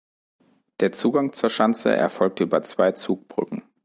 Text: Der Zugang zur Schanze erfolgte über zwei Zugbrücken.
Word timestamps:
Der 0.79 0.93
Zugang 0.93 1.31
zur 1.31 1.51
Schanze 1.51 1.95
erfolgte 1.95 2.41
über 2.45 2.63
zwei 2.63 2.93
Zugbrücken. 2.93 3.61